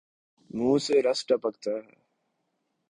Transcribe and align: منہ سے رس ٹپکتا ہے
منہ 0.51 0.77
سے 0.85 0.95
رس 1.05 1.19
ٹپکتا 1.27 1.71
ہے 1.77 1.95